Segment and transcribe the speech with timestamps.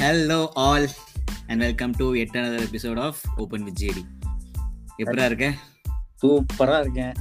[0.00, 0.88] Hello all
[1.46, 4.04] and welcome to yet another episode of open with JD
[4.98, 5.54] எப்படா இருக்க?
[6.22, 7.12] சூப்பரா இருக்கேன்.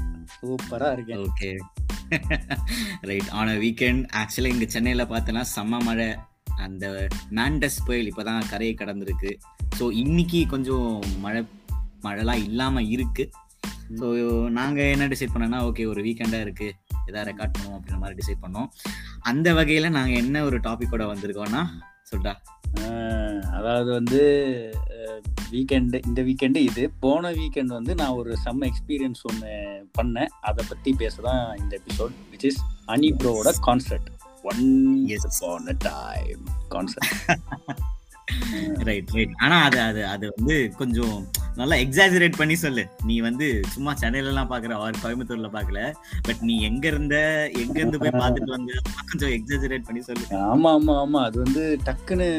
[0.41, 1.17] சூப்பரா இருக்கேன்.
[1.17, 1.57] ஓகே
[3.01, 6.15] ரைட் ஆன் வீக்கெண்ட் ஆக்சுவலாக இங்கே சென்னையில் பார்த்தோன்னா செம்ம மழை.
[6.55, 9.39] அந்த மேண்டஸ் புயல் இப்போ தான் கரையை கடந்திருக்கு.
[9.79, 11.45] ஸோ இன்னைக்கு கொஞ்சம் மழை
[12.03, 13.31] மழைலாம் இல்லாமல் இருக்கு.
[13.95, 14.07] ஸோ
[14.49, 16.73] நாங்கள் என்ன டிசைட் பண்ணோம்னா ஓகே ஒரு வீக்கெண்டாக இருக்குது
[17.05, 18.67] எதாவது ரெக்கார்ட் பண்ணுவோம் அப்படின்ற மாதிரி டிசைட் பண்ணோம்.
[19.19, 21.67] அந்த வகையில் நாங்கள் என்ன ஒரு டாபிக்கோட வந்திருக்கோம்னா
[22.11, 22.35] சொல்டா.
[22.35, 22.58] ஆஹ்
[23.57, 24.21] அதாவது வந்து
[25.51, 26.83] வீக்கெண்டு இந்த வீக்கெண்டு இது.
[26.99, 29.51] போன வீக்கெண்ட் வந்து நான் ஒரு செம்ம எக்ஸ்பீரியன்ஸ் ஒன்று
[29.97, 30.31] பண்ணேன்.
[30.41, 34.09] அதை பற்றி பேச தான் இந்த episode which is Ani ப்ரோவோட concert
[34.51, 34.65] one
[35.67, 37.13] a time concert
[38.87, 41.15] right right ஆனா அது அது அது வந்து கொஞ்சம்
[41.55, 42.83] நல்லா எக்ஸாஜரேட் பண்ணி சொல்லு.
[43.05, 45.79] நீ வந்து சும்மா சென்னையில எல்லாம் பாக்குற ஆர் கோயம்புத்தூர்ல பாக்கல.
[46.21, 47.15] பட் நீ எங்க இருந்த
[47.59, 48.77] எங்க இருந்து போய் பார்த்துட்டு வந்த
[49.11, 50.25] கொஞ்சம் எக்ஸாஜரேட் பண்ணி சொல்லு.
[50.45, 51.21] ஆமா ஆமா ஆமா.
[51.25, 52.29] அது வந்து டக்குன்னு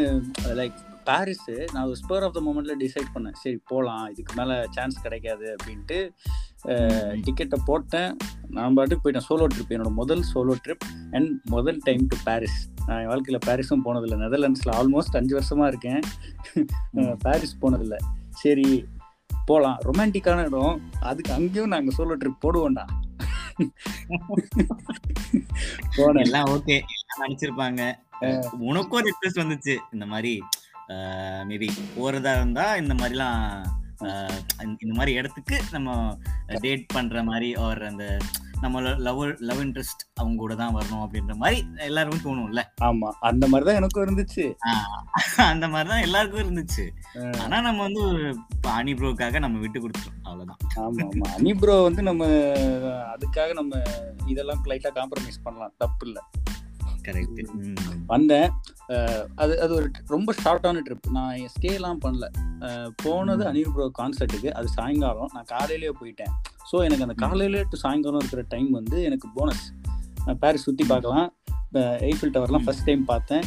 [0.55, 3.37] லைக் பாரிஸ் நான் ஒரு ஸ்பர் ஆஃப் த மூமெண்ட்ல டிசைட் பண்ணேன்.
[3.43, 5.99] சரி போகலாம் இதுக்கு மேலே சான்ஸ் கிடைக்காது அப்படின்ட்டு
[7.27, 8.17] டிக்கெட்டை போட்டேன்.
[8.57, 9.29] நான் பாட்டுக்கு போயிட்டேன்.
[9.29, 13.85] சோலோ ட்ரிப் என்னோட முதல் சோலோ ட்ரிப் அண்ட் முதல் டைம் டு பாரிஸ் நான் என் வாழ்க்கையில் பாரிஸும்
[13.85, 14.17] போனதில்லை.
[14.23, 16.01] நெதர்லாண்ட்ஸில் ஆல்மோஸ்ட் அஞ்சு வருஷமா இருக்கேன்.
[17.19, 17.99] பாரிஸ் போனதில்லை.
[18.43, 18.69] சரி
[19.47, 20.81] போகலாம் ரொமான்டிக்கான இடம்.
[21.11, 22.85] அதுக்கு அங்கேயும் நாங்கள் சோலோ ட்ரிப் போடுவோம்டா.
[25.97, 26.25] போனேன்.
[26.27, 27.83] எல்லாம் ஓகே எல்லாம் நினைச்சிருப்பாங்க
[28.69, 29.75] உனக்கும் ஒரு ரிக்வெஸ்ட் வந்துச்சு.
[29.93, 30.43] இந்த மாதிரி
[31.45, 33.43] மேபி போறதா இருந்தா இந்த மாதிரிலாம்
[34.81, 36.19] இந்த மாதிரி இடத்துக்கு நம்ம
[36.61, 38.05] டேட் பண்ற மாதிரி ஒரு அந்த
[38.63, 42.63] நம்ம லவ் லவ் இன்ட்ரெஸ்ட் அவங்க கூட தான் வரணும் அப்படின்ற மாதிரி எல்லாருக்கும் தோணும்ல.
[42.83, 43.11] ஆமா.
[43.21, 44.45] அந்த மாதிரி தான் எனக்கும் இருந்துச்சு.
[45.37, 46.85] அந்த மாதிரி தான் எல்லாருக்கும் இருந்துச்சு.
[47.45, 48.03] ஆனா நம்ம வந்து
[48.71, 50.21] அனி ப்ரோக்காக நம்ம விட்டு கொடுத்துட்டோம்.
[50.23, 50.61] அவ்வளவுதான்.
[50.77, 51.29] ஆமா ஆமா.
[51.37, 52.27] அனி ப்ரோ வந்து நம்ம
[53.15, 53.83] அதுக்காக நம்ம
[54.27, 55.75] இதெல்லாம் லைட்டா காம்ப்ரமைஸ் பண்ணலாம்.
[55.79, 56.21] தப்பு இல்ல.
[57.05, 57.43] கரெக்ட்
[58.07, 58.51] வந்தேன்.
[59.35, 62.29] அது அது ஒரு ரொம்ப ஷார்ட்டான ட்ரிப் நான் ஸ்டேலாம் பண்ணல.
[63.03, 63.45] போனது.
[63.45, 65.31] அனில் ப்ரோ கான்சர்ட்டுக்கு அது சாயங்காலம்.
[65.33, 66.33] நான் காலையிலேயே போயிட்டேன்.
[66.73, 67.15] ஸோ எனக்கு அந்த.
[67.17, 69.73] காலையில டு சாயங்காலம் இருக்கிற டைம் வந்து எனக்கு போனஸ்
[70.41, 71.35] பாரிஸ் சுற்றி பார்க்கலாம்.
[71.75, 72.65] எய்ஃபில் டவர்லாம் ம்.
[72.65, 73.43] ஃபர்ஸ்ட் டைம் பார்த்தேன்.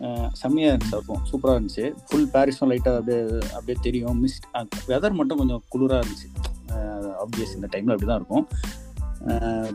[0.00, 1.94] அஹ் செம்மையா இருந்துச்சு இருக்கும் சூப்பராக இருந்துச்சு.
[2.08, 4.26] ஃபுல் பாரிஸும் லைட்டாக அப்படியே அப்படியே தெரியும்.
[4.26, 6.28] மிஸ்ட் வெதர் மட்டும் கொஞ்சம் குளிராக இருந்துச்சு.
[7.16, 8.48] ஆப்வியஸ் இந்த டைமில் அப்படி தான் இருக்கும்.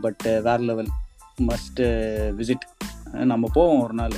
[0.00, 0.88] பட் வேற லெவல்
[1.40, 1.80] மஸ்ட்
[2.38, 2.64] விசிட்
[3.14, 4.10] நம்ம போவோம் ஒரு நாள்.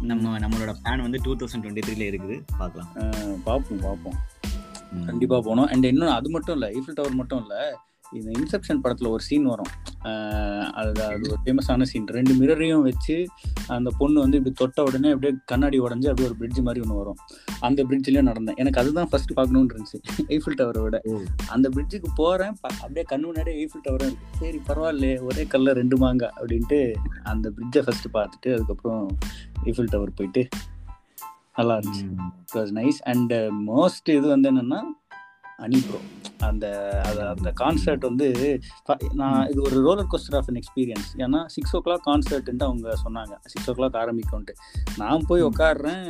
[0.00, 2.42] நம்ம நம்மளோட பிளான் வந்து டூ தௌசண்ட் டுவெண்ட்டி த்ரீல இருக்குது.
[2.58, 2.88] பார்க்கலாம்.
[3.44, 4.14] பார்ப்போம் பார்ப்போம்.
[4.92, 5.04] ம்.
[5.04, 5.66] கண்டிப்பா போனோம்.
[5.66, 7.78] அண்ட் இன்னும் அது மட்டும் இல்ல ஈஃபில் டவர் மட்டும் இல்ல
[8.12, 9.66] இந்த இன்செப்ஷன் படத்துல ஒரு சீன் வரும்.
[10.72, 13.26] அது அது ஒரு ஃபேமஸான சீன் ரெண்டு மிரரையும் வச்சு
[13.68, 17.16] அந்த பொண்ணு வந்து இப்படி தொட்ட உடனே அப்படியே கண்ணாடி உடஞ்சு அப்படியே ஒரு பிரிட்ஜ் மாதிரி ஒன்று வரும்.
[17.60, 18.54] அந்த பிரிட்ஜ்லயும் நடந்தேன்.
[18.54, 20.20] எனக்கு அதுதான் ஃபர்ஸ்ட் பார்க்கணும்னு இருந்துச்சு.
[20.28, 21.02] ஈஃபில் டவரை விட.
[21.48, 22.56] அந்த பிரிட்ஜுக்கு போறேன்.
[22.60, 27.82] ப- அப்படியே கண்ணு முன்னாடியே ஈஃபில் டவரும் சரி பரவாயில்லையே ஒரே கல்ல ரெண்டு மாங்க அப்படின்ட்டு அந்த பிரிட்ஜை
[27.82, 29.16] ஃபர்ஸ்ட் பார்த்துட்டு அதுக்கப்புறம்
[29.64, 30.48] ஈஃபில் டவர் போயிட்டு
[31.56, 32.12] நல்லா இருந்துச்சு.
[32.20, 33.32] It was nice and
[33.66, 34.80] most இது வந்து என்னன்னா
[35.58, 35.98] அனி ப்ரோ
[36.38, 36.66] அந்த
[37.34, 38.26] அந்த கான்சர்ட் வந்து
[39.12, 43.34] நான் இது ஒரு roller coaster of an experience ஏன்னா சிக்ஸ் ஓ கிளாக் கான்சர்ட்ன்ட்டு அவங்க சொன்னாங்க.
[43.46, 44.54] சிக்ஸ் ஓ கிளாக் ஆரம்பிக்கும்ட்டு
[44.96, 45.42] நான் போய்.
[45.42, 46.04] உட்காடுறேன்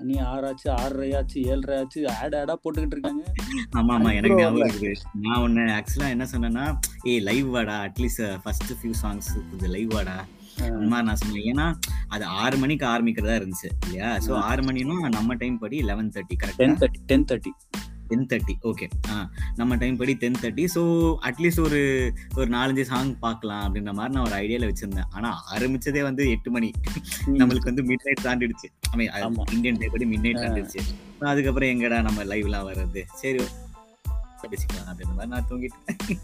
[0.00, 3.22] நீ ஆறாச்சு ஆறரையாச்சு ஏழரையாச்சு ஆட் ஆடா போட்டுக்கிட்டு இருக்காங்க.
[3.76, 4.10] ஆமா ஆமா.
[4.14, 6.64] எனக்கு ஞாபகம் நான் ஒன்னு ஆக்சுவலா என்ன சொன்னேன்னா
[7.04, 7.76] ஏய் லைவ் வாடா.
[7.86, 10.16] At least first few songs கொஞ்சம் லைவ் வாடா.
[10.66, 11.46] அந்த மாதிரி நான் சொன்னேன்.
[11.52, 11.66] ஏன்னா
[12.08, 14.10] அது ஆறு மணிக்கு ஆரம்பிக்கிறதா இருந்துச்சு இல்லையா?
[14.26, 14.42] So ah.
[14.42, 17.52] ஆறு மணினா நம்ம டைம் படி லெவன் தேர்ட்டி டென் கரெக்டா thirty ten thirty
[18.10, 18.86] ten thirty okay
[19.60, 20.82] நம்ம டைம் படி ten thirty so
[21.28, 21.80] at least ஒரு
[22.38, 25.10] ஒரு நாலஞ்சு சாங் பார்க்கலாம் அப்படின்ற மாதிரி நான் ஒரு ஐடியால வச்சிருந்தேன்.
[25.16, 26.70] ஆனா ஆரம்பிச்சதே வந்து எட்டு மணி.
[27.40, 29.44] நம்மளுக்கு வந்து மிட் நைட் தாண்டிடுச்சு ஐ மீன் ஆமா.
[29.56, 30.42] இந்தியன் டே படி மிட் நைட்.
[30.44, 30.80] தாண்டிடுச்சு.
[31.32, 33.02] அதுக்கப்புறம் எங்கடா நம்ம லைவ்லாம் வர்றது?
[33.22, 33.42] சரி
[34.44, 36.18] பேசிக்கலாம் அப்படின்ற மாதிரி நான் தூங்கிட்டேன்.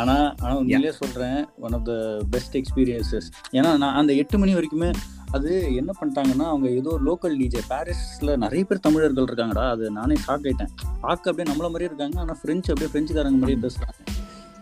[0.00, 1.94] ஆனா ஆனா உண்மையிலே சொல்றேன் one of the
[2.34, 4.90] best experiences ஏன்னா நான் அந்த எட்டு மணி வரைக்குமே
[5.32, 9.70] அது என்ன பண்ணிட்டாங்கன்னா அவங்க ஏதோ லோக்கல் டிஜே பாரிஸ்ல நிறைய பேர் தமிழர்கள் இருக்காங்கடா.
[9.70, 10.68] அது நானே ஷாக் ஆயிட்டேன்.
[11.00, 12.20] பார்க்க அப்படியே நம்மள மாதிரியே இருக்காங்க.
[12.20, 14.14] ஆனா பிரெஞ்சு அப்படியே பிரெஞ்சுக்காரங்க மாதிரியே பேசுறாங்க.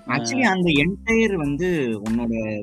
[0.06, 2.62] ஆக்சுவலி அந்த என்டையர் வந்து உன்னோட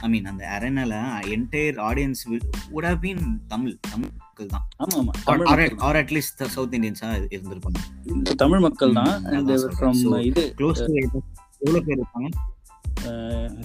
[0.00, 0.92] ஐ மீன் அந்த அரேனால
[1.26, 2.22] entire audience
[2.72, 4.68] have been Tamil Tamil மக்கள் தான்.
[4.78, 5.76] ஆமா ஆமா.
[5.76, 8.34] ஆர் அட்லீஸ்ட் சவுத் இந்தியன்ஸா இருந்திருப்பாங்க.
[8.34, 9.24] தமிழ் மக்கள் தான்.
[9.24, 12.28] இது எவ்வளவு பேர் இருப்பாங்க?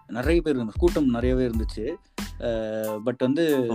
[0.07, 1.95] நிறைய பேர் இருந்து கூட்டம் நிறையவே இருந்துச்சு.
[3.05, 3.67] பட் வந்து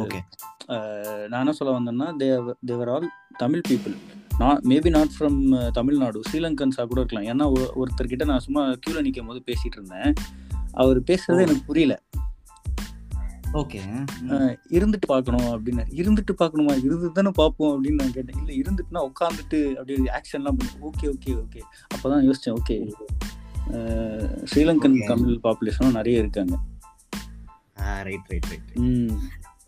[0.68, 3.96] நான் என்ன சொல்ல வந்தேன்னா தேவர் ஆல் தமிழ் பீப்புள்
[4.38, 7.28] நான் மேபி நாட் ஃப்ரம் தமிழ்நாடு ஸ்ரீலங்கன்ஸாக கூட இருக்கலாம்.
[7.28, 10.14] ஏன்னா ஒருத்தர்கிட்ட நான் சும்மா கியூல நிற்கும் போது பேசிட்டு இருந்தேன்.
[10.72, 11.38] அவர் பேசுறதே ஓ.
[11.38, 12.02] எனக்கு புரியல.
[13.54, 13.80] ஓகே.
[14.70, 15.84] இருந்துட்டு பார்க்கணும் அப்படின்னு.
[15.92, 16.74] இருந்துட்டு பார்க்கணுமா?
[16.84, 18.40] இருந்து தானே பார்ப்போம் அப்படின்னு நான் கேட்டேன்.
[18.40, 20.74] இல்லை இருந்துட்டுனா உட்காந்துட்டு அப்படியே ஆக்ஷன்லாம் பண்ணி.
[20.82, 21.62] Okay okay okay.
[21.88, 22.78] அப்போ தான் யோசித்தேன் ஓகே
[24.44, 24.98] ஸ்ரீலங்கன்.
[25.06, 26.56] தமிழ் பாப்புலேஷனும் நிறைய இருக்காங்க.
[28.04, 29.14] ரைட் ரைட் ரைட் ம்.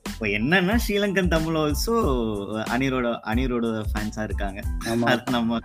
[0.09, 1.93] இப்போ என்னன்னா ஸ்ரீலங்கன் தமிழ் ஆல்சோ
[2.73, 4.59] அனிரோட அனிரோட ஃபேன்ஸா இருக்காங்க.
[5.31, 5.59] நம்ம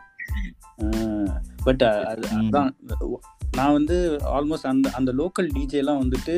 [1.64, 2.38] பட் அது ம்.
[2.40, 2.70] அதான்
[3.56, 3.96] நான் வந்து
[4.36, 6.34] ஆல்மோஸ்ட் அந்த அந்த லோக்கல் டிஜேலாம் வந்துட்டு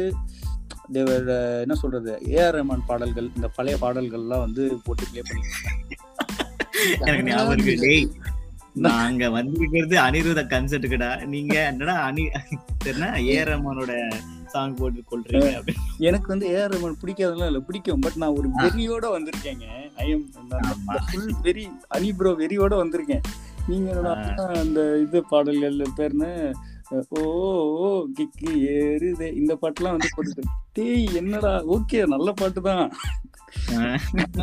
[0.88, 1.28] தேவர்
[1.64, 2.12] என்ன சொல்றது?
[2.32, 5.48] ஏஆர் ரஹ்மான் பாடல்கள் இந்த பழைய பாடல்கள்லாம் வந்து போட்டு ப்ளே பண்ணி
[7.00, 8.20] எனக்கு ஞாபகம்
[8.84, 12.22] நாங்க வந்திருக்கிறது அனிருத கன்சர்ட்டுக்குடா நீங்க என்னடா அனி
[12.86, 13.92] என்ன ஏ ரஹ்மானோட
[14.52, 15.50] சாங் போட்டு கொள்றீங்க
[16.00, 18.00] எனக்கு வந்து ஏஆர் ரஹ்மான் பிடிக்காதெல்லாம் இல்லை பிடிக்கும்.
[18.00, 19.66] பட் நான் ஒரு வெறியோட வந்திருக்கேங்க.
[19.96, 20.24] I am.
[21.06, 23.24] ஃபுல் வெறி அனி ப்ரோ வெறியோட வந்திருக்கேன்.
[23.68, 24.12] நீங்க என்னடா
[24.60, 26.30] அந்த இது பாடல்கள் பேர்னு
[27.08, 29.34] ஓ கிக்கு ஏறுதே.
[29.34, 30.42] இந்த பாட்டுலாம் வந்து போட்டு
[30.72, 31.64] டேய் என்னடா?
[31.64, 32.92] ஓகே நல்ல பாட்டு தான்
[33.70, 33.98] நான்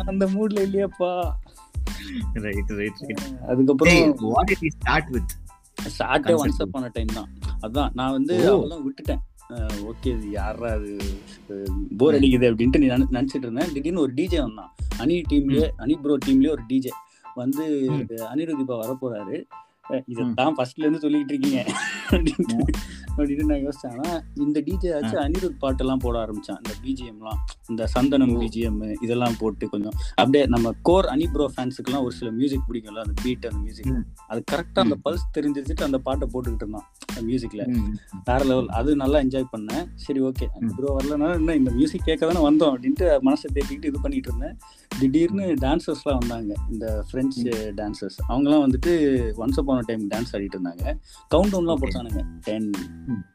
[0.06, 1.30] அந்த மூட்ல இல்லையாப்பா.
[2.32, 5.30] ரைட் ரைட் அதுக்கப்புறம் வாட் இட் ஸ்டார்ட் வித்
[5.98, 6.48] ஸ்டார்டே Concept.
[6.48, 7.28] Once upon a time தான்.
[7.62, 8.56] அதான் நான் வந்து.
[8.56, 9.18] அவெல்லாம் விட்டுட்டேன்.
[9.82, 10.98] ஓகே இது யாரா அது?
[11.96, 13.72] போர் அடிக்குது அப்படின்ட்டு நீ நினை- நினைச்சிட்டு இருந்தேன்.
[13.72, 14.74] திடீர்னு ஒரு டிஜே வந்தான்.
[14.98, 16.88] அனி டீம்லயே அனி ப்ரோ டீம்லயே ஒரு டிஜே
[17.34, 17.90] வந்து.
[18.34, 19.42] அனிருத் இப்ப வரப்போறாரு.
[20.06, 21.64] இதைத்தான் ஃபர்ஸ்ட்ல இருந்து சொல்லிட்டு இருக்கீங்க.
[22.10, 22.62] அப்படின்ட்டு.
[23.20, 24.20] அப்படின்னு நான் யோசிச்சேன்.
[24.44, 26.60] இந்த டிஜே ஆச்சு அனிருத் பாட்டெல்லாம் போட ஆரம்பிச்சான்.
[26.62, 28.34] இந்த பிஜிஎம்லாம் இந்த சந்தனம்.
[28.40, 33.22] பிஜிஎம் இதெல்லாம் போட்டு கொஞ்சம் அப்படியே நம்ம கோர் அனி ப்ரோ ஃபேன்ஸுக்குலாம் ஒரு சில மியூசிக் பிடிக்கும்ல அந்த
[33.22, 33.92] பீட் அந்த மியூசிக்.
[34.28, 34.96] அது கரெக்டா அந்த.
[35.04, 37.62] பல்ஸ் தெரிஞ்சிருச்சுட்டு அந்த பாட்டை போட்டுக்கிட்டு இருந்தான் அந்த மியூசிக்ல
[38.24, 39.84] வேற லெவல் அது நல்லா என்ஜாய் பண்ணேன்.
[39.94, 40.46] சரி ஓகே.
[40.76, 44.56] ப்ரோ வரலனா என்ன இந்த மியூசிக் கேட்க தானே வந்தோம் அப்படின்ட்டு மனசை தேத்திக்கிட்டு இது பண்ணிட்டு இருந்தேன்.
[44.98, 46.54] திடீர்னு டான்சர்ஸ்லாம் வந்தாங்க.
[46.70, 47.38] இந்த ஃப்ரெஞ்ச்
[47.80, 48.92] டான்சர்ஸ் அவங்கலாம் வந்துட்டு
[49.42, 50.84] ஒன்ஸ் அப்பான டைம் டான்ஸ் ஆடிட்டு இருந்தாங்க.
[51.34, 51.78] கவுண்ட் டவுன்லாம்.
[51.82, 52.22] போட்டானுங்க.
[52.40, 52.70] டென்.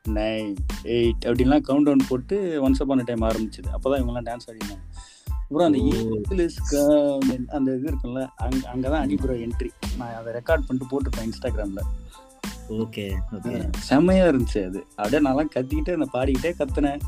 [0.10, 3.64] நைன் எயிட் அப்படின்லாம் கவுண்ட் டவுன் போட்டு ஒன்ஸ் அப்பான டைம் ஆரம்பிச்சது.
[3.64, 4.80] அப்போதான் இவங்கெல்லாம் டான்ஸ் ஆடினாங்க.
[5.30, 6.16] அப்புறம் அந்த ஓ.
[6.30, 11.82] English க- அந்த இது இருக்குல்ல அங்க அங்கதான் அடிப்புற என்ட்ரி நான் அதை ரெக்கார்ட் பண்ணிட்டு போட்டிருப்பேன் இன்ஸ்டாகிராம்ல
[12.70, 13.70] ஓகே ஓகே.
[13.78, 14.86] செம்மையா இருந்துச்சு அது.
[14.90, 17.00] அப்படியே நல்லா கத்திக்கிட்டே அந்த பாடிக்கிட்டே கத்துனேன்.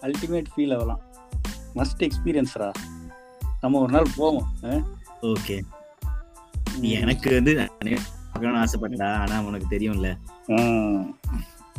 [0.00, 1.00] அல்டிமேட் ஃபீல் அதெல்லாம்.
[1.74, 2.72] மஸ்ட் எக்ஸ்பீரியன்ஸ்ரா
[3.60, 4.48] நம்ம ஒரு நாள் போவோம்
[5.22, 5.60] ஓகே.
[6.80, 7.70] எனக்கு வந்து
[8.42, 10.16] ஆசைப்பட்டா ஆனா உனக்கு தெரியும்ல.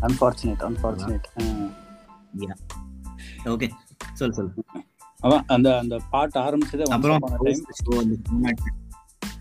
[0.01, 1.23] அன்பார்ச்சுனேட் அன்பார்ச்சுனேட்
[3.45, 3.69] ஓகே
[4.13, 4.53] சொல் சொல்
[5.23, 7.65] அதான் அந்த அந்த பாட்டு ஆரம்பிச்சதே அப்புறம் upon a time.
[7.85, 8.57] show அந்த format.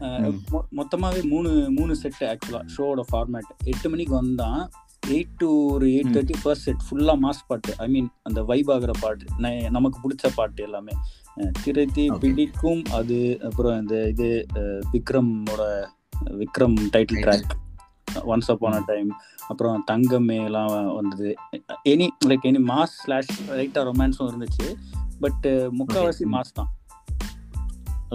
[0.00, 0.56] அஹ், ம்.
[0.56, 4.70] மொ- மொத்தமாவே மூணு மூணு செட் ஆக்சுவலா ஷோவோட ஃபார்மேட் எட்டு மணிக்கு வந்தான்
[5.06, 6.12] எயிட் டு ஒரு எயிட்.
[6.12, 9.24] தேர்ட்டி ஃபர்ஸ்ட் செட் ஃபுல்லா மாஸ் பாட்டு ஐ மீன் அந்த வைப் ஆகுற பாட்டு
[9.70, 10.92] நமக்கு பிடிச்ச பாட்டு எல்லாமே
[11.64, 12.18] திரைத்தி.
[12.18, 14.46] பிடிக்கும் அது அப்புறம் இந்த இது
[14.92, 15.86] விக்ரமோட
[16.24, 17.04] Vikram title.
[17.12, 17.50] Track
[18.32, 19.10] once upon a time
[19.48, 20.70] அப்புறம் தங்கமே எல்லாம்
[21.00, 21.30] வந்தது.
[21.92, 24.68] Any like any mass slash லைட்டாக ரொமான்ஸும் இருந்துச்சு.
[25.20, 25.46] பட்
[25.80, 26.32] முக்கால்வாசி ம்.
[26.36, 26.70] மாஸ் தான்.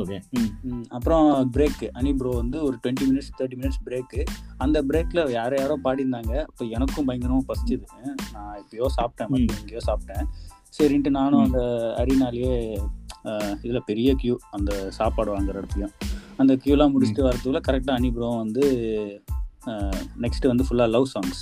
[0.02, 0.18] ஓகே
[0.98, 1.26] அப்புறம்
[1.56, 4.22] பிரேக் அனி ப்ரோ வந்து ஒரு twenty minutes thirty minutes break
[4.58, 6.34] அந்த பிரேக்ல யாரோ யாரோ பாடியிருந்தாங்க.
[6.52, 7.86] இப்போ எனக்கும் பயங்கரமா பசிச்சுது.
[8.36, 9.34] நான் எப்பயோ சாப்பிட்டேன்.
[9.60, 10.26] எங்கேயோ சாப்பிட்டேன்.
[10.78, 11.44] சரின்ட்டு நானும்.
[11.44, 11.62] அந்த
[12.02, 12.54] அரினாலேயே
[13.64, 15.96] இதில் பெரிய கியூ அந்த சாப்பாடு வாங்குற இடத்துலையும்.
[16.42, 18.64] அந்த கியூலாம் முடிச்சுட்டு வரதுக்குள்ள கரெக்டாக அனி ப்ரோ வந்து
[19.66, 21.42] நெக்ஸ்ட் வந்து ஃபுல்லாக லவ் சாங்ஸ்.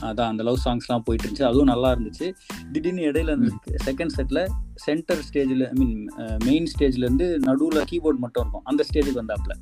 [0.00, 2.34] அதான் அந்த லவ் சாங்ஸ்லாம் போயிட்டு இருந்துச்சு அதுவும் நல்லா இருந்துச்சு.
[2.72, 6.10] திடீர்னு இடையில அந்த செகண்ட் செட்ல சென்டர் ஸ்டேஜில் ஐ மீன்
[6.44, 8.64] மெயின் ஸ்டேஜ்ல இருந்து நடுவில் கீபோர்ட் மட்டும் இருக்கும்.
[8.64, 9.56] அந்த ஸ்டேஜுக்கு வந்தாப்புல.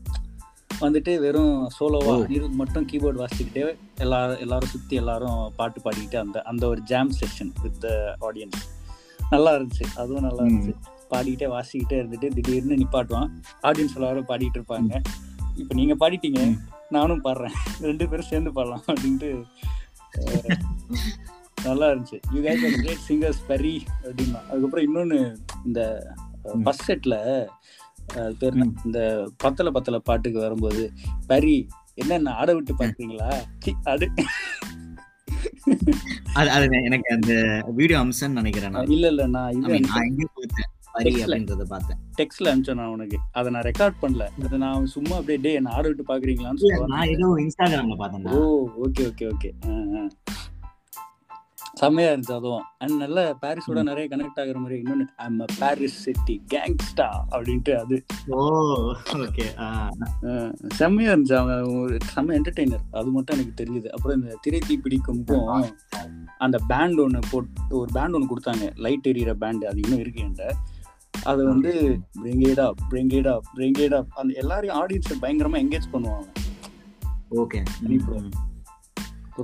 [0.80, 2.14] வந்துட்டு வெறும் சோலோவா.
[2.24, 7.52] அனிருத் மட்டும் கீபோர்ட் வாசிச்சுக்கிட்டே எல்லா எல்லாரும் சுற்றி எல்லாரும் பாட்டு பாடிக்கிட்டு அந்த அந்த ஒரு ஜாம் செஷன்
[7.62, 7.84] வித்
[8.20, 8.62] ஆடியன்ஸ்
[9.30, 9.84] நல்லா இருந்துச்சு.
[9.96, 10.42] அதுவும் நல்லா.
[10.42, 10.74] இருந்துச்சு.
[11.10, 13.30] பாடிக்கிட்டே வாசிக்கிட்டே இருந்துட்டு திடீர்னு நிப்பாட்டுவான்.
[13.62, 15.02] ஆடியன்ஸ் எல்லாரும் பாடிட்டு இருப்பாங்க.
[15.60, 16.40] இப்போ நீங்க பாடிட்டீங்க.
[16.96, 17.56] நானும் பாடுறேன்.
[17.86, 19.30] ரெண்டு பேரும் சேர்ந்து பாடலாம் அப்படின்ட்டு
[21.66, 22.18] நல்லா இருந்துச்சு.
[22.34, 23.74] You guys are great singers பெரி
[24.06, 24.40] அப்படின்னா.
[24.48, 25.18] அதுக்கப்புறம் இன்னொன்று
[25.68, 25.80] இந்த.
[26.64, 27.18] ஃபர்ஸ்ட் செட்டில்
[28.40, 28.56] பேர்.
[28.86, 29.00] இந்த
[29.44, 30.82] பத்தல பத்தல பாட்டுக்கு வரும்போது
[31.32, 31.56] பரி
[32.02, 33.30] என்னென்ன ஆட விட்டு பார்க்குறீங்களா
[33.92, 34.06] அது
[36.56, 37.32] அது எனக்கு அந்த
[37.78, 38.92] வீடியோ அம்சம்னு நினைக்கிறேன் நான்.
[38.96, 41.24] இல்ல இல்ல நான் இது நான் எங்கேயும் பார்த்தேன் ல.
[41.24, 42.00] அப்படின்றத பார்த்தேன்.
[42.18, 43.18] டெக்ஸ்ட்ல அனுப்பிச்சேன் நான் உனக்கு.
[43.38, 44.26] அதை நான் ரெக்கார்ட் பண்ணல.
[44.44, 48.68] அதை நான் சும்மா அப்படியே டே என்ன ஆட விட்டு பாக்குறீங்களான்னு சொல்லுவாங்க நான் ஏதோ இன்ஸ்டாகிராம்ல பார்த்தேன்டா ஓ
[48.86, 49.50] ஓகே ஓகே ஓகே
[51.80, 52.64] செம்மையா இருந்துச்சு அதுவும்.
[52.82, 57.96] அண்ட் நல்ல பாரிஸோட நிறைய கனெக்ட் ஆகுற மாதிரி இன்னொன்னு ஐம் பாரிஸ் சிட்டி கேங்ஸ்டா அப்படின்ட்டு அது.
[58.36, 58.42] ஓ
[59.24, 59.46] ஓகே
[60.80, 61.36] செம்மையா இருந்துச்சு.
[61.40, 65.66] அவன் ஒரு செம்ம என்டர்டெய்னர் அது மட்டும் எனக்கு தெரியுது அப்புறம் இந்த திரைத்தீ பிடிக்கும்க்கும்
[66.46, 68.68] அந்த பேண்ட் ஒன்று போட்டு ஒரு பேண்ட் ஒன்று கொடுத்தாங்க.
[68.86, 70.54] லைட் எரியிற பேண்ட் அது இன்னும் இருக்கு என்கிட்ட.
[71.30, 71.70] அது வந்து
[72.20, 76.28] பிரிங்கேடா பிரிங்கேடா பிரிங்கேடா அந்த எல்லாரையும் ஆடியன்ஸை பயங்கரமா என்கேஜ் பண்ணுவாங்க.
[77.42, 77.58] ஓகே.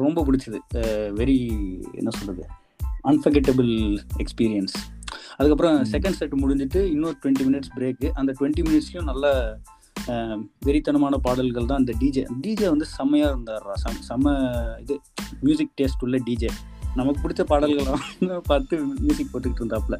[0.03, 0.59] ரொம்ப பிடிச்சது.
[1.21, 1.37] வெரி
[1.95, 2.45] என்ன சொல்றது?
[3.11, 3.71] அன்ஃபர்கெட்டபிள்
[4.25, 4.77] எக்ஸ்பீரியன்ஸ்
[5.39, 5.77] அதுக்கப்புறம்.
[5.93, 9.27] செகண்ட் செட் முடிஞ்சிட்டு இன்னொரு டுவெண்ட்டி மினிட்ஸ் பிரேக்கு அந்த டுவெண்ட்டி மினிட்ஸ்லையும் நல்ல
[10.67, 14.35] வெறித்தனமான பாடல்கள் தான் இந்த டிஜே டிஜே வந்து செம்மையாக இருந்தார் செம் செம்ம
[14.81, 14.95] இது
[15.41, 16.51] மியூசிக் டேஸ்ட் உள்ள டிஜே
[16.95, 18.05] நமக்கு பிடிச்ச பாடல்கள்லாம்
[18.51, 19.97] பார்த்து மியூசிக் போட்டுக்கிட்டு இருந்தாப்புல.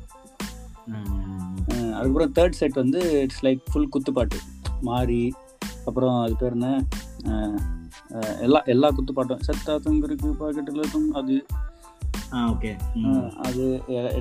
[1.69, 4.39] அதுக்கப்புறம் தேர்ட் செட் வந்து இட்ஸ் லைக் ஃபுல் குத்துப்பாட்டு.
[4.81, 5.23] மாறி
[5.85, 6.71] அப்புறம் அது பேர் என்ன?
[8.47, 9.41] எல்லா எல்லா குத்துப்பாட்டும்.
[9.47, 11.37] செத்தா தொங்குருக்கு பாக்கெட்டில் அது.
[12.53, 12.71] ஓகே
[13.47, 13.65] அது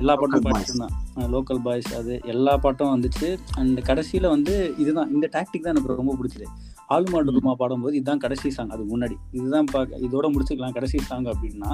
[0.00, 0.68] எல்லா பாட்டும் Local boys.
[0.68, 3.28] பாடிட்டு லோக்கல் பாய்ஸ் அது எல்லா பாட்டும் வந்துச்சு.
[3.60, 6.46] அண்ட் கடைசியில் வந்து இதுதான் இந்த டாக்டிக் தான் எனக்கு ரொம்ப பிடிச்சது.
[6.94, 9.16] ஆளுமா டுமா பாடும்போது இதுதான் கடைசி சாங் அது முன்னாடி.
[9.38, 11.70] இதுதான் பார்க்க இதோட முடிச்சுக்கலாம் கடைசி சாங் அப்படின்னா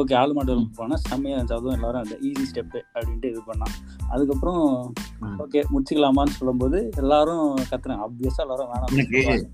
[0.00, 1.58] ஓகே ஆளுமா டுமா போனால் செம்மையாக இருந்துச்சு.
[1.58, 3.74] அதுவும் எல்லாரும் அந்த ஈஸி ஸ்டெப்பு அப்படின்ட்டு இது பண்ணான்
[4.14, 4.62] அதுக்கப்புறம்.
[5.44, 8.02] ஓகே முடிச்சுக்கலாமான்னு சொல்லும்போது எல்லாரும் கத்துறேன்.
[8.06, 9.46] ஆப்வியஸாக எல்லாரும் வேணாம்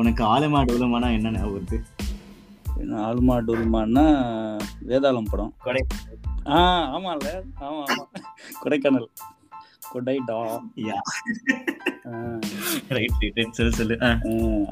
[0.00, 1.78] உனக்கு ஆலமாடு உலமானா என்ன ஞாபகம் வருது
[3.06, 4.04] ஆளுமா டுல்மான்னா
[4.88, 5.52] வேதாளம் படம்.
[5.64, 5.82] கொடை.
[6.54, 6.56] ஆ
[6.96, 7.28] ஆமாம்ல
[7.66, 8.04] ஆமா ஆமா.
[8.62, 9.08] கொடைக்கானல்.
[9.92, 10.36] கொடைடா.
[12.96, 13.96] ரைட் ரைட் சொல்லு சொல்லு.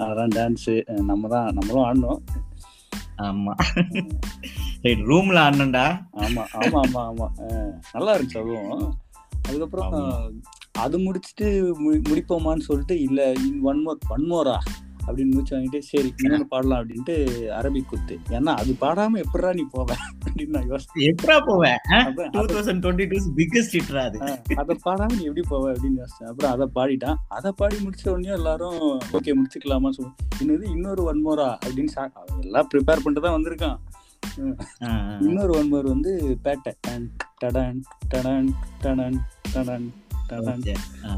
[0.07, 0.75] அதான் டான்ஸு
[1.11, 2.21] நம்ம தான் நம்மளும் ஆடணும்.
[3.23, 3.53] ஆமா.
[4.83, 5.85] ரைட் ரூம்ல ஆடணும்டா
[6.21, 7.27] ஆமா ஆமா ஆமா ஆமா.
[7.93, 8.85] நல்லா இருந்துச்சு அதுவும்.
[9.49, 9.93] அதுக்கப்புறம்.
[10.79, 11.47] அது முடிச்சுட்டு
[12.09, 13.21] முடிப்போமான்னு சொல்லிட்டு இல்ல
[13.63, 14.57] ஒன் மோர் ஒன் மோரா
[15.07, 18.19] அப்படின்னு முடிச்சு வாங்கிட்டு சரி இன்னொன்று பாடலாம் அப்படின்ட்டு அரபிக் குத்து.
[18.29, 19.93] ஏன்னா அது பாடாம எப்படா நீ போவ?
[20.25, 21.05] அப்படின்னு நான் யோசிச்சேன்.
[21.05, 21.77] எப்படா போவேன்
[22.31, 24.19] two thousand twenty two biggest ஹிட்ரா அது.
[24.57, 26.27] அதை பாடாம நீ எப்படி போவ அப்படின்னு யோசிச்சேன்.
[26.27, 27.15] அப்புறம் அதை பாடிட்டான்.
[27.29, 30.13] அதை பாடி முடிச்ச உடனே எல்லாரும் ஓகே முடிச்சுக்கலாமா சொல்லு.
[30.41, 35.21] இன்னது இன்னொரு ஒன் மோரா அப்படின்னு சா- எல்லாம் ப்ரிப்பேர் பண்ணிட்டு தான் வந்திருக்கான்.
[35.23, 36.73] இன்னொரு ஒன் மோர் வந்து பேட்டை.
[36.81, 37.11] டன்,
[37.45, 37.81] டடன்
[38.15, 38.49] டடன்
[38.83, 39.17] டடன்
[39.55, 39.89] டடன்.
[41.05, 41.17] ஆ.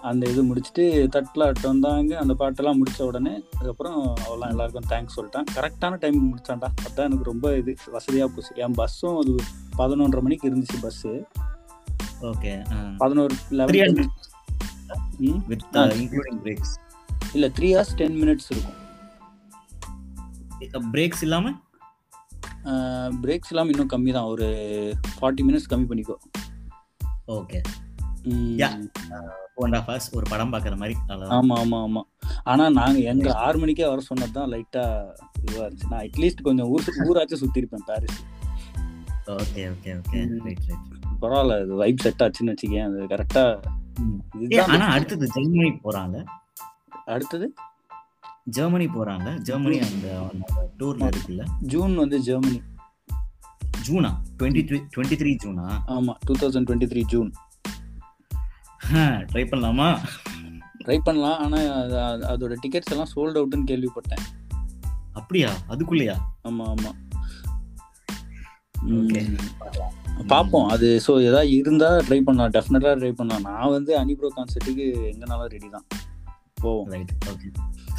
[0.00, 2.18] அந்த இது முடிச்சுட்டு தட்டில் வந்தாங்க.
[2.18, 6.68] அந்த பாட்டெல்லாம் முடிச்ச உடனே அதுக்கப்புறம் அவெல்லாம் எல்லாருக்கும் தேங்க்ஸ் சொல்லிட்டான் கரெக்டான டைம் முடிச்சான்டா.
[6.84, 8.54] அதான் எனக்கு ரொம்ப இது வசதியாக போச்சு.
[8.54, 9.34] என் பஸ்ஸும் அது
[9.78, 11.22] பதினொன்றரை மணிக்கு இருந்துச்சு பஸ்ஸு
[12.22, 12.68] ஓகே.
[12.96, 13.34] பதினோரு
[17.32, 18.78] இல்லை த்ரீ ஹவர்ஸ் டென் மினிட்ஸ் இருக்கும்.
[20.92, 21.50] பிரேக்ஸ் இல்லாம?
[23.22, 24.46] பிரேக்ஸ் இல்லாமல் இன்னும் கம்மி தான் ஒரு
[25.20, 26.14] ஃபார்ட்டி மினிட்ஸ் கம்மி பண்ணிக்கோ.
[27.26, 27.60] ஓகே.
[29.78, 31.32] ஹவர்ஸ் ஒரு படம் பார்க்குற மாதிரி அவ்வளவுதான்.
[31.38, 32.02] ஆமா ஆமா ஆமா.
[32.50, 34.84] ஆனா நாங்க எங்க ஆறு மணிக்கே வர சொன்னது தான் லைட்டா
[35.42, 35.90] இதுவா இருந்துச்சு.
[35.92, 38.20] நான் அட்லீஸ்ட் கொஞ்சம் ஊர் ஊராச்சும் சுத்தி இருப்பேன் Paris
[39.36, 40.20] okay okay okay.
[40.46, 40.88] Right right
[41.22, 42.86] பரவாயில்ல இது வைப் செட் ஆச்சுன்னு வச்சுக்கேன்.
[42.88, 43.44] அது கரெக்டா
[44.00, 46.16] ஏ இதுதான் ஆனா அடுத்தது ஜெர்மனி போறாங்க.
[47.14, 47.46] அடுத்தது?
[48.56, 49.28] ஜெர்மனி போறாங்க.
[49.48, 50.08] ஜெர்மனி அந்த
[50.80, 51.44] டூர்ல இருக்குல்ல?
[51.72, 52.60] ஜூன் வந்து ஜெர்மனி
[53.86, 57.30] ஜூனா டுவெண்ட்டி த்ரீ டுவெண்ட்டி த்ரீ ஜூனா ஆமா two thousand twenty three June
[58.90, 59.98] try பண்ணலாமா?
[60.84, 64.50] ட்ரை பண்ணலாம் ஆனா அது- அது- அதோட டிக்கெட்ஸ் எல்லாம் சோல்ட் அவுட்னு கேள்விப்பட்டேன்.
[65.12, 65.50] அப்படியா?
[65.68, 66.16] அதுக்குள்ளயா?
[66.48, 66.90] ஆமா ஆமா.
[70.26, 70.68] பார்ப்போம்.
[70.68, 72.50] அது ஸோ ஏதாவது இருந்தா ட்ரை பண்ணலாம்.
[72.50, 73.42] டெஃபினட்டா ட்ரை பண்ணலாம்.
[73.42, 75.84] நான் வந்து அனிப்ரோ கான்சர்ட்டுக்கு எங்கனாலும் ரெடி தான்.
[76.54, 76.86] போவோம்.
[76.86, 77.54] ரைட் ஓகே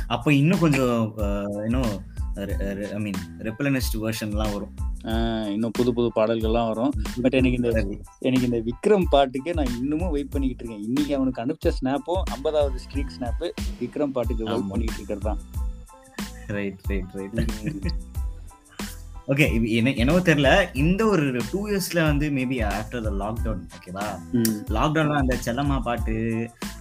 [0.07, 1.13] அப்போ இன்னும் கொஞ்சம்
[1.63, 4.73] இன்னும் ஐ மீன் ரெப்பலனிஸ்ட் வெர்ஷன்லாம் வரும்.
[5.53, 6.93] இன்னும் புது புது பாடல்கள்லாம் வரும்.
[7.23, 7.71] பட் எனக்கு இந்த
[8.27, 10.85] எனக்கு இந்த விக்ரம் பாட்டுக்கு நான் இன்னமும் வெயிட் பண்ணிக்கிட்டு இருக்கேன்.
[10.87, 13.49] இன்னைக்கு அவனுக்கு அனுப்பிச்ச ஸ்னாப்பும் ஐம்பதாவது ஸ்ட்ரீக் ஸ்னாப்பு
[13.81, 14.71] விக்ரம் பாட்டுக்கு வெயிட்.
[14.71, 15.41] பண்ணிக்கிட்டு இருக்கிறது தான்.
[16.57, 17.91] ரைட் ரைட் ரைட்
[19.31, 19.45] ஓகே
[19.79, 20.49] என்ன என்னவோ தெரியல.
[20.81, 24.07] இந்த ஒரு டூ இயர்ஸ்ல வந்து மேபி ஆஃப்டர் த லாக்டவுன் ஓகேவா
[24.77, 26.15] லாக்டவுன்ல அந்த செல்லம்மா பாட்டு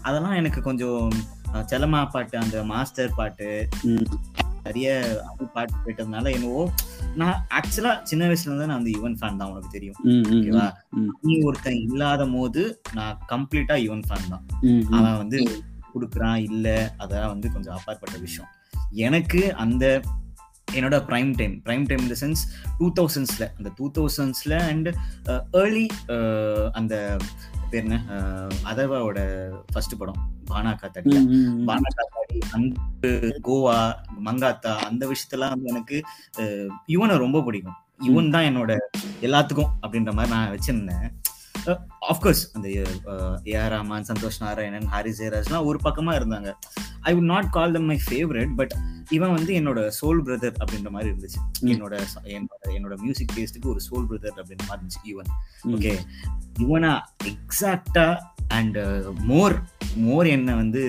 [0.09, 1.05] அதெல்லாம் எனக்கு கொஞ்சம்
[1.73, 3.49] செல்லம்மா பாட்டு அந்த மாஸ்டர் பாட்டு
[4.65, 4.89] நிறைய
[5.55, 6.63] பாட்டு கேட்டதுனால என்னவோ
[7.15, 9.99] நான் ஆக்சுவலா சின்ன வயசுல இருந்து நான் வந்து யுவன் ஃபேன் தான் உனக்கு தெரியும்.
[10.35, 10.67] ஓகேவா.
[11.23, 12.63] நீ ஒருத்தன் இல்லாத போது
[12.95, 14.45] நான் கம்ப்ளீட்டா யுவன் ஃபேன் தான்.
[14.93, 15.39] அவன் வந்து
[15.95, 16.67] கொடுக்குறான் இல்ல
[16.99, 18.51] அதெல்லாம் வந்து கொஞ்சம் அப்பாற்பட்ட விஷயம்.
[19.07, 19.85] எனக்கு அந்த
[20.77, 22.43] என்னோட ப்ரைம் டைம் ப்ரைம் டைம் இந்த சென்ஸ்
[22.81, 24.89] டூ தௌசண்ட்ஸ்ல அந்த டூ தௌசண்ட்ஸ்ல அண்ட்
[25.63, 25.87] ஏர்லி
[26.81, 26.95] அந்த
[27.73, 27.99] பேர் என்ன?
[28.71, 29.21] அதர்வாவோட
[29.73, 30.19] ஃபர்ஸ்ட் படம்
[30.51, 31.13] பானா காத்தாடி
[31.69, 33.09] பானா காத்தாடி அந்த
[33.49, 33.77] கோவா
[34.27, 35.97] மங்காத்தா அந்த விஷயத்தெல்லாம் வந்து எனக்கு
[36.95, 37.79] யுவனை ரொம்ப பிடிக்கும்.
[38.07, 38.73] யுவன் தான் என்னோட
[39.27, 41.07] எல்லாத்துக்கும் அப்படின்ற மாதிரி நான் வச்சிருந்தேன்.
[42.09, 42.67] ஆஃப்கோர்ஸ் அந்த
[43.53, 46.49] ஏஆர் ரஹ்மான் சந்தோஷ் நாராயணன் ஹாரிஸ் ஜெயராஜ்லாம் ஒரு பக்கமா இருந்தாங்க.
[47.01, 48.75] I would not call them my favourite but
[49.11, 51.41] இவன் வந்து என்னோட சோல் பிரதர் அப்படின்ற மாதிரி இருந்துச்சு.
[51.67, 51.95] என்னோட
[52.35, 55.31] என்னோட என்னோட மியூசிக் டேஸ்ட்டுக்கு ஒரு சோல் பிரதர் அப்படின்ற மாதிரி இருந்துச்சு யுவன்
[55.65, 55.75] ம்.
[55.75, 55.95] ஓகே
[56.59, 56.93] யுவனா
[57.25, 58.07] எக்ஸாக்டா
[58.49, 58.79] அண்ட்
[59.25, 59.57] மோர்
[59.97, 60.83] மோர் என்ன வந்து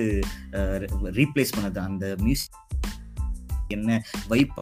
[1.15, 2.59] ரீப்ளேஸ் பண்ணது அந்த மியூசிக்
[3.67, 3.91] என்ன
[4.27, 4.59] வைப்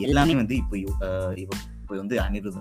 [0.00, 0.90] எல்லாமே வந்து இப்போ இவ
[1.36, 2.60] இப்போ வந்து அனிருத்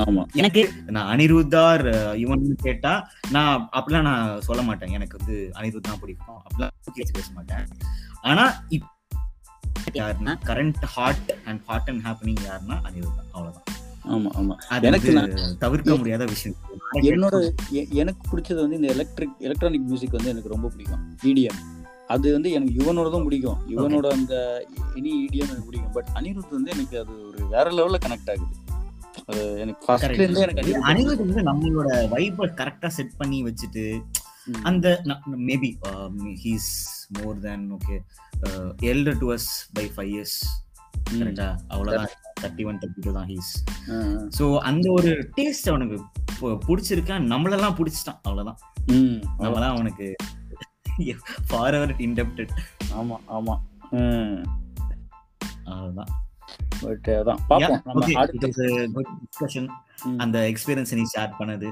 [0.00, 0.22] ஆமா.
[0.32, 2.92] எனக்கு நான் அனிருத்தார் இவன் கேட்டா
[3.30, 4.90] நான் அப்படிலாம் நான் சொல்ல மாட்டேன்.
[4.90, 6.40] எனக்கு வந்து அனிருத் தான் பிடிக்கும்.
[6.44, 6.74] அப்படிலாம்
[7.12, 7.66] பேச மாட்டேன்.
[8.20, 8.86] ஆனா இப்ப
[9.92, 10.32] யாருன்னா?
[10.44, 12.76] Current hot and hot and happening யாருன்னா?
[12.88, 13.30] அனிருத் தான்.
[13.32, 13.66] அவ்வளவுதான்.
[14.10, 14.54] ஆமா ஆமா.
[14.68, 15.12] அது எனக்கு
[15.58, 16.58] தவிர்க்க முடியாத விஷயம்.
[17.02, 17.36] என்னோட
[17.92, 21.02] எனக்கு பிடிச்சது வந்து இந்த எலக்ட்ரிக் எலக்ட்ரானிக் மியூசிக் வந்து எனக்கு ரொம்ப பிடிக்கும்.
[21.22, 21.60] இடிஎம்
[22.06, 23.58] அது வந்து எனக்கு யுவனோட தான் பிடிக்கும்.
[23.70, 24.34] யுவனோட அந்த
[24.94, 25.92] எனி இடிஎம் எனக்கு பிடிக்கும்.
[25.92, 28.54] பட் அனிருத் வந்து எனக்கு அது ஒரு வேற லெவல்ல கனெக்ட் ஆகுது.
[29.26, 34.04] அது எனக்கு ஃபர்ஸ்ட்ல இருந்தே எனக்கு அனிருத் வந்து நம்மளோட வைப்பை கரெக்டா செட் பண்ணி வச்சுட்டு.
[34.62, 35.02] அந்த
[35.46, 35.74] maybe
[36.44, 37.98] he's more then okay
[38.82, 40.46] elder to us by five years.
[41.10, 42.08] கரெக்டா அவ்வளவுதான்.
[42.40, 43.90] தேர்ட்டி ஒன் தேர்ட்டி டூ தான் ஹீஸ்.
[44.38, 46.02] ஸோ அந்த ஒரு டேஸ்ட் அவனுக்கு
[46.40, 47.16] பு- பிடிச்சிருக்கா?
[47.24, 48.18] நம்மளெல்லாம் பிடிச்சிட்டான்.
[48.22, 48.58] அவ்வளவுதான்.
[48.86, 49.22] ம்.
[49.38, 50.16] நம்மலாம் அவனுக்கு
[51.48, 52.48] ஃபார் எவர் இன்டெப்டட்
[52.92, 53.60] ஆமா ஆமா.
[55.64, 56.29] அவ்வளவுதான்.
[56.82, 58.48] பட் அதான் பாப்போம் நம்ம அடுத்த
[58.96, 59.70] டிஸ்கஷன்.
[60.24, 61.70] அந்த எக்ஸ்பீரியன்ஸ் நீ ஷேர் பண்ணது.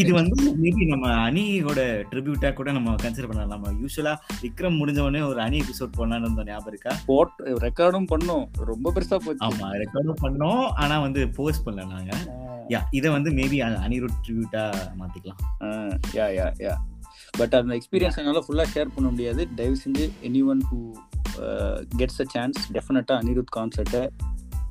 [0.00, 3.52] இது வந்து மேபி நம்ம அணியோட ட்ரிபியூட்டா கூட நம்ம கன்சிடர் பண்ணலாம்.
[3.54, 4.12] நம்ம யூஸ்வலா
[4.42, 6.92] விக்ரம் முடிஞ்ச உடனே ஒரு அணி எபிசோட் போடலாம்னு இருந்தோம் ஞாபகம் இருக்கா?
[7.10, 8.44] போட் ரெக்கார்டும் பண்ணோம்.
[8.70, 9.44] ரொம்ப பெருசா போச்சு.
[9.48, 10.64] ஆமா ரெக்கார்டும் பண்ணோம்.
[10.84, 12.12] ஆனா வந்து போஸ்ட் பண்ணல நாங்க.
[12.74, 14.64] யா இத வந்து மேபி அனிருத் ட்ரிபியூட்டா
[15.00, 15.40] மாத்திக்கலாம்.
[16.18, 16.74] யா யா யா
[17.36, 19.54] பட் அந்த எக்ஸ்பீரியன்ஸ் என்னால் ஃபுல்லாக ஷேர் பண்ண முடியாது.
[19.54, 20.92] தயவு செஞ்சு any one who
[21.96, 24.08] gets a chance டெஃபினட்டாக அனிருத் கான்சர்ட்டை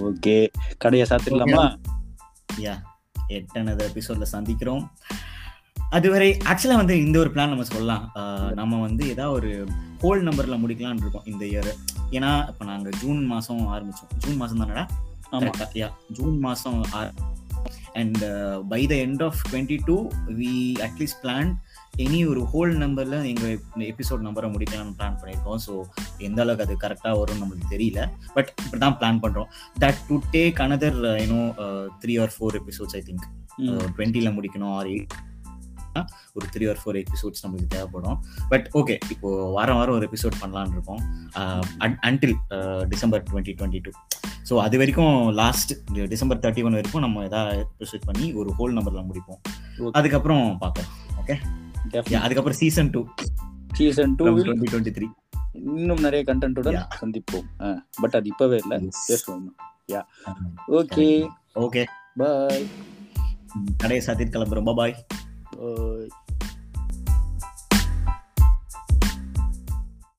[0.00, 0.46] okay
[0.78, 1.76] கடையை சாத்திடலாமா?
[2.56, 2.82] யா
[3.28, 4.88] எட்டனது எபிசோட்ல சந்திக்கிறோம்.
[5.90, 8.10] அதுவரை ஆக்சுவலா வந்து இந்த ஒரு பிளான் நம்ம சொல்லலாம்.
[8.14, 9.66] ஆஹ் நம்ம வந்து ஏதாவது ஒரு
[10.00, 11.72] ஹோல் நம்பர்ல முடிக்கலாம்னு இருக்கோம் இந்த இயர்
[12.10, 14.16] ஏன்னா இப்ப நாங்க ஜூன் மாசம் ஆரம்பிச்சோம்.
[14.18, 14.88] ஜூன் மாசம் தானடா?
[15.82, 15.88] யா
[16.18, 16.80] ஜூன் மாசம்
[18.00, 18.22] and
[18.70, 19.96] by the end of twenty two
[20.40, 20.52] we
[20.86, 21.50] at least plan
[22.04, 23.44] any ஒரு ஹோல் நம்பர்ல எங்க
[23.92, 25.60] எபிசோட் நம்பரை முடிக்கலாம்னு பிளான் பண்ணியிருக்கோம்.
[25.66, 25.72] ஸோ
[26.28, 28.00] எந்த அளவுக்கு அது கரெக்டாக வரும்னு நம்மளுக்கு தெரியல.
[28.36, 29.48] பட் இப்படி தான் பிளான் பண்றோம்
[29.84, 31.42] that to take another you know
[32.02, 33.24] three or four episodes I think
[33.64, 33.78] hmm.
[33.96, 35.14] டுவெண்ட்டில முடிக்கணும் ஆர் எயிட்
[36.36, 38.16] ஒரு த்ரீ ஆர் ஃபோர் எபிசோட்ஸ் நம்மளுக்கு தேவைப்படும்.
[38.52, 41.02] பட் ஓகே இப்போ வாரம் வாரம் ஒரு எபிசோட் பண்ணலாம்னு இருக்கோம்.
[42.08, 42.36] Until
[42.94, 43.92] December twenty twenty two
[44.48, 45.72] so அது வரைக்கும் லாஸ்ட்
[46.12, 49.40] டிசம்பர் தேர்ட்டி ஒன் வரைக்கும் நம்ம ஏதாவது எபிசோட் பண்ணி ஒரு ஹோல் நம்பர்ல முடிப்போம்.
[49.98, 50.88] அதுக்கப்புறம் பார்ப்போம்.
[51.20, 51.36] ஓகே.
[52.24, 53.02] அதுக்கப்புறம் season two
[53.78, 55.06] season two twenty twenty three
[55.70, 56.78] இன்னும் நிறைய கண்டென்ட்டுடன்.
[57.00, 57.46] சந்திப்போம்.
[58.02, 58.78] பட் அது இப்பவே இல்லை.
[59.08, 59.46] பேசுவோம்
[59.92, 60.02] யா
[60.80, 61.06] ஓகே
[61.64, 61.82] ஓகே
[62.20, 62.66] பாய்
[63.82, 64.68] கடையை சாத்திட்டு கிளம்புறோம்.
[64.68, 64.96] பாய் பாய்